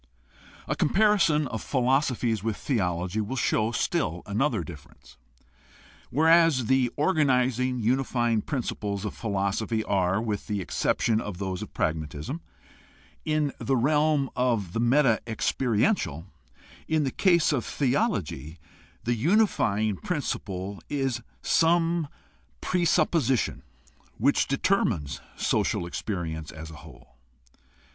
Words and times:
A 0.67 0.75
comparison 0.75 1.47
of 1.49 1.61
philosophies 1.61 2.43
with 2.43 2.57
theology 2.57 3.21
will 3.21 3.35
show 3.35 3.71
still 3.71 4.23
another 4.25 4.63
difference. 4.63 5.15
Whereas 6.09 6.65
the 6.65 6.89
organizing, 6.95 7.77
unifying 7.77 8.41
prin 8.41 8.63
ciples 8.63 9.05
of 9.05 9.13
philosophy 9.13 9.83
are, 9.83 10.19
with 10.19 10.47
the 10.47 10.59
exception 10.59 11.21
of 11.21 11.37
those 11.37 11.61
of 11.61 11.75
prag 11.75 11.95
matism, 11.97 12.39
in 13.25 13.53
the 13.59 13.75
realm 13.77 14.31
of 14.35 14.73
the 14.73 14.79
meta 14.79 15.21
experiential, 15.27 16.25
in 16.87 17.03
the 17.03 17.11
case 17.11 17.51
of 17.51 17.63
theology 17.63 18.57
the 19.03 19.13
unifying 19.13 19.97
principle 19.97 20.81
is 20.89 21.21
some 21.43 22.07
presupposition 22.59 23.61
which 24.17 24.47
determines 24.47 25.21
social 25.35 25.85
experience 25.85 26.49
as 26.51 26.71
a 26.71 26.77
whole. 26.81 27.17